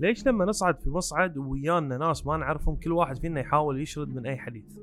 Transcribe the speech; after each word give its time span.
ليش 0.00 0.26
لما 0.26 0.44
نصعد 0.44 0.80
في 0.80 0.90
مصعد 0.90 1.38
ويانا 1.38 1.98
ناس 1.98 2.26
ما 2.26 2.36
نعرفهم 2.36 2.76
كل 2.76 2.92
واحد 2.92 3.18
فينا 3.18 3.40
يحاول 3.40 3.80
يشرد 3.80 4.14
من 4.14 4.26
أي 4.26 4.36
حديث؟ 4.36 4.78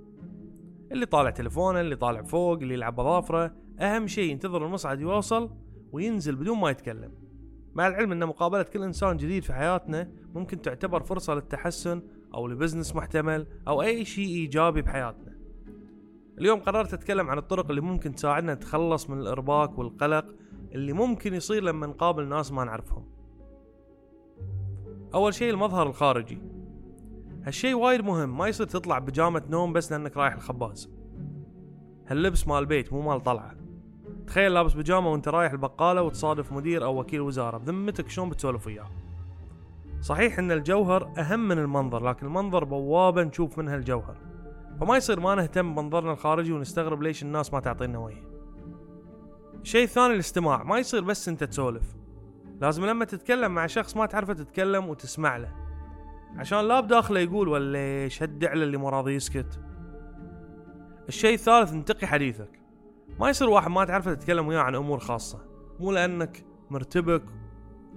اللي 0.92 1.06
طالع 1.06 1.30
تلفونه 1.30 1.82
اللي 1.82 1.96
طالع 1.96 2.22
فوق 2.22 2.60
اللي 2.60 2.74
يلعب 2.74 3.00
اظافره 3.00 3.56
أهم 3.80 4.08
شيء 4.08 4.32
ينتظر 4.32 4.66
المصعد 4.66 5.02
يوصل 5.02 5.50
وينزل 5.92 6.36
بدون 6.36 6.58
ما 6.58 6.70
يتكلم. 6.70 7.12
مع 7.76 7.88
العلم 7.88 8.12
إن 8.12 8.26
مقابلة 8.26 8.64
كل 8.64 8.84
إنسان 8.84 9.18
جديد 9.18 9.44
في 9.44 9.54
حياتنا 9.54 10.12
ممكن 10.36 10.62
تعتبر 10.62 11.04
فرصة 11.04 11.34
للتحسن 11.34 12.02
أو 12.34 12.48
لبزنس 12.48 12.96
محتمل 12.96 13.48
أو 13.68 13.82
أي 13.82 14.06
شيء 14.06 14.28
إيجابي 14.28 14.82
بحياتنا. 14.82 15.40
اليوم 16.38 16.60
قررت 16.60 16.94
أتكلم 16.94 17.30
عن 17.30 17.38
الطرق 17.38 17.70
اللي 17.70 17.82
ممكن 17.82 18.16
تساعدنا 18.16 18.54
نتخلص 18.54 19.10
من 19.10 19.20
الإرباك 19.20 19.80
والقلق 19.80 20.26
اللي 20.76 20.94
ممكن 20.94 21.34
يصير 21.34 21.64
لما 21.64 21.88
نقابل 21.88 22.28
ناس 22.28 22.52
ما 22.52 22.64
نعرفهم. 22.64 23.19
أول 25.14 25.34
شيء 25.34 25.50
المظهر 25.54 25.88
الخارجي. 25.88 26.42
هالشيء 27.44 27.76
وايد 27.76 28.02
مهم 28.02 28.38
ما 28.38 28.48
يصير 28.48 28.66
تطلع 28.68 29.00
بجامة 29.00 29.44
نوم 29.50 29.74
بس 29.74 29.92
لأنك 29.92 30.18
رايح 30.18 30.34
الخباز. 30.34 30.90
هاللبس 32.08 32.48
مال 32.48 32.66
بيت 32.66 32.94
مو 32.94 33.02
مال 33.02 33.24
طلعة. 33.24 33.56
تخيل 34.28 34.54
لابس 34.54 34.74
بيجامة 34.74 35.12
وأنت 35.12 35.28
رايح 35.28 35.52
البقالة 35.52 36.02
وتصادف 36.02 36.52
مدير 36.52 36.84
أو 36.84 37.00
وكيل 37.00 37.22
وزارة 37.22 37.58
بذمتك 37.58 38.10
شلون 38.10 38.30
بتسولف 38.30 38.68
وياه؟ 38.68 38.90
صحيح 40.02 40.40
إن 40.40 40.52
الجوهر 40.52 41.14
أهم 41.18 41.48
من 41.48 41.60
المنظر 41.60 42.10
لكن 42.10 42.26
المنظر 42.26 42.64
بوابة 42.64 43.24
نشوف 43.24 43.58
منها 43.58 43.76
الجوهر. 43.76 44.18
فما 44.80 44.98
يصير 44.98 45.20
ما 45.20 45.36
نهتم 45.36 45.76
بمنظرنا 45.76 46.12
الخارجي 46.12 46.54
ونستغرب 46.54 47.02
ليش 47.02 47.24
الناس 47.24 47.54
ما 47.54 47.60
تعطينا 47.60 48.00
وجه. 48.00 48.24
الشيء 49.62 49.84
الثاني 49.84 50.14
الاستماع 50.14 50.64
ما 50.64 50.78
يصير 50.80 51.02
بس 51.02 51.30
أنت 51.30 51.44
تسولف. 51.44 51.99
لازم 52.62 52.86
لما 52.86 53.06
تتكلم 53.06 53.52
مع 53.52 53.68
شخص 53.68 53.98
ما 53.98 54.06
تعرفه 54.06 54.34
تتكلم 54.34 54.90
وتسمع 54.90 55.38
له. 55.38 55.52
عشان 56.38 56.60
لا 56.60 56.80
بداخله 56.80 57.20
يقول 57.20 57.48
ولا 57.48 58.08
شد 58.08 58.46
على 58.46 58.64
اللي 58.64 58.78
مو 58.78 58.90
راضي 58.90 59.16
يسكت. 59.16 59.60
الشيء 61.08 61.34
الثالث 61.34 61.74
انتقي 61.74 62.08
حديثك. 62.08 62.60
ما 63.20 63.30
يصير 63.30 63.50
واحد 63.50 63.72
ما 63.72 63.86
تعرفه 63.86 64.14
تتكلم 64.14 64.48
وياه 64.48 64.60
عن 64.60 64.76
أمور 64.76 65.00
خاصة. 65.00 65.46
مو 65.80 65.92
لأنك 65.92 66.46
مرتبك 66.70 67.24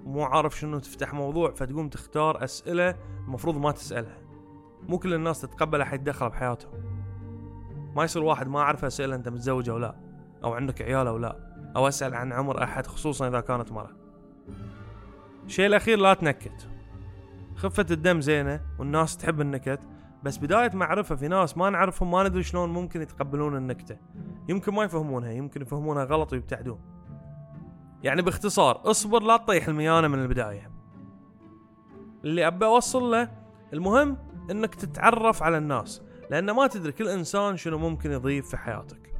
ومو 0.04 0.22
عارف 0.22 0.58
شنو 0.58 0.78
تفتح 0.78 1.14
موضوع 1.14 1.50
فتقوم 1.50 1.88
تختار 1.88 2.44
أسئلة 2.44 2.96
المفروض 3.26 3.56
ما 3.56 3.72
تسألها. 3.72 4.18
مو 4.88 4.98
كل 4.98 5.14
الناس 5.14 5.40
تتقبل 5.40 5.80
أحد 5.80 6.00
يتدخل 6.00 6.28
بحياتهم. 6.28 6.72
ما 7.96 8.04
يصير 8.04 8.22
واحد 8.22 8.48
ما 8.48 8.60
اعرف 8.60 8.84
أسئلة 8.84 9.14
أنت 9.14 9.28
متزوج 9.28 9.68
أو 9.68 9.78
لا 9.78 9.96
أو 10.44 10.54
عندك 10.54 10.82
عيال 10.82 11.06
أو 11.06 11.18
لا 11.18 11.36
أو 11.76 11.88
أسأل 11.88 12.14
عن 12.14 12.32
عمر 12.32 12.62
أحد 12.62 12.86
خصوصا 12.86 13.28
إذا 13.28 13.40
كانت 13.40 13.72
مرة. 13.72 14.01
الشيء 15.46 15.66
الأخير 15.66 15.98
لا 15.98 16.14
تنكت. 16.14 16.68
خفة 17.56 17.86
الدم 17.90 18.20
زينة 18.20 18.60
والناس 18.78 19.16
تحب 19.16 19.40
النكت 19.40 19.80
بس 20.22 20.38
بداية 20.38 20.70
معرفة 20.74 21.14
في 21.14 21.28
ناس 21.28 21.56
ما 21.56 21.70
نعرفهم 21.70 22.10
ما 22.10 22.28
ندري 22.28 22.42
شلون 22.42 22.68
ممكن 22.68 23.02
يتقبلون 23.02 23.56
النكتة. 23.56 23.96
يمكن 24.48 24.74
ما 24.74 24.84
يفهمونها 24.84 25.30
يمكن 25.30 25.62
يفهمونها 25.62 26.04
غلط 26.04 26.32
ويبتعدون. 26.32 26.80
يعني 28.02 28.22
باختصار 28.22 28.90
اصبر 28.90 29.22
لا 29.22 29.36
تطيح 29.36 29.68
الميانة 29.68 30.08
من 30.08 30.22
البداية. 30.22 30.70
اللي 32.24 32.46
ابى 32.46 32.66
أوصل 32.66 33.10
له 33.10 33.28
المهم 33.72 34.18
إنك 34.50 34.74
تتعرف 34.74 35.42
على 35.42 35.58
الناس 35.58 36.02
لأن 36.30 36.50
ما 36.50 36.66
تدري 36.66 36.92
كل 36.92 37.08
إنسان 37.08 37.56
شنو 37.56 37.78
ممكن 37.78 38.10
يضيف 38.10 38.48
في 38.48 38.56
حياتك. 38.56 39.11